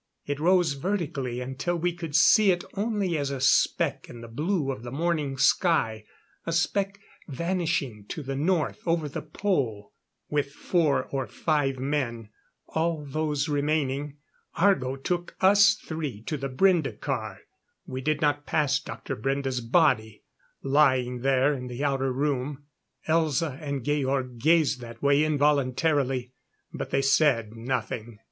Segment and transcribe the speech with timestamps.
[0.25, 4.71] It rose vertically until we could see it only as a speck in the blue
[4.71, 6.05] of the morning sky
[6.43, 9.93] a speck vanishing to the north over the Pole.
[10.27, 12.29] With four or five of the men
[12.69, 14.17] all those remaining
[14.55, 17.41] Argo took us three to the Brende car.
[17.85, 19.15] We did not pass Dr.
[19.15, 20.23] Brende's body,
[20.63, 22.63] lying there in the outer room.
[23.07, 26.33] Elza and Georg gazed that way involuntarily;
[26.73, 28.19] but they said nothing.